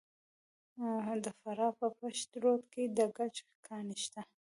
[1.23, 3.35] د فراه په پشت رود کې د ګچ
[3.67, 4.21] کان شته.